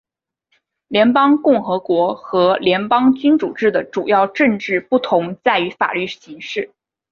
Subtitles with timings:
[0.87, 6.71] 联邦共和国和联邦君主制的主要政治不同在于法律形式。